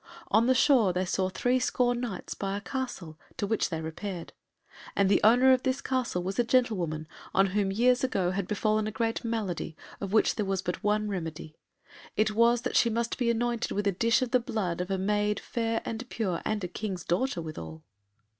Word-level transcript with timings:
On 0.31 0.47
the 0.47 0.55
shore 0.55 0.93
they 0.93 1.05
saw 1.05 1.29
three 1.29 1.59
score 1.59 1.93
Knights 1.93 2.33
by 2.33 2.57
a 2.57 2.61
castle 2.61 3.19
to 3.37 3.45
which 3.45 3.69
they 3.69 3.81
repaired. 3.81 4.33
And 4.95 5.09
the 5.09 5.21
owner 5.23 5.53
of 5.53 5.61
this 5.61 5.79
castle 5.79 6.23
was 6.23 6.39
a 6.39 6.43
gentlewoman 6.43 7.07
on 7.35 7.45
whom 7.53 7.69
years 7.71 8.03
ago 8.03 8.31
had 8.31 8.47
befallen 8.47 8.87
a 8.87 8.91
great 8.91 9.23
malady 9.23 9.77
of 9.99 10.11
which 10.11 10.37
there 10.37 10.45
was 10.47 10.63
but 10.63 10.83
one 10.83 11.07
remedy. 11.07 11.55
It 12.17 12.31
was 12.31 12.61
that 12.61 12.75
she 12.75 12.89
must 12.89 13.19
be 13.19 13.29
anointed 13.29 13.73
with 13.73 13.85
a 13.85 13.91
dish 13.91 14.23
of 14.23 14.31
the 14.31 14.39
blood 14.39 14.81
of 14.81 14.89
a 14.89 14.97
maid 14.97 15.37
pure 15.53 15.81
and 15.85 16.01
fair, 16.11 16.41
and 16.47 16.63
a 16.63 16.67
King's 16.67 17.03
daughter 17.03 17.39
withal. 17.39 17.83